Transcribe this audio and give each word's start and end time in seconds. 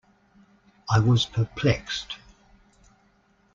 I 0.89 0.97
was 0.99 1.27
perplexed. 1.27 2.17